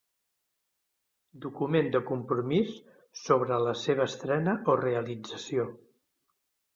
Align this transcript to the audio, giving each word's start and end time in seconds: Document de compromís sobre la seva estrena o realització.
Document 1.43 1.89
de 1.95 1.99
compromís 2.11 2.71
sobre 3.25 3.59
la 3.67 3.75
seva 3.81 4.07
estrena 4.13 4.55
o 4.75 4.79
realització. 4.81 5.67